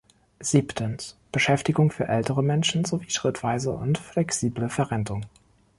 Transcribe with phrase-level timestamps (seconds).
[0.39, 5.27] Siebtens, Beschäftigung für ältere Menschen sowie schrittweise und flexible Verrentung.